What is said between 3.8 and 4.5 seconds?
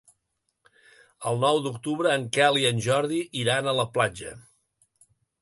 la platja.